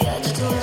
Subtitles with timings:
[0.00, 0.57] Catch what